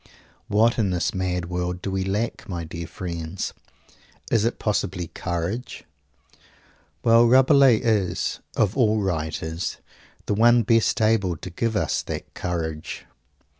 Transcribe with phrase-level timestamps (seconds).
[0.47, 3.53] What in this mad world, do we lack, my dear friends?
[4.31, 5.83] Is it possibly courage?
[7.03, 9.77] Well, Rabelais is, of all writers,
[10.25, 13.05] the one best able to give us that courage.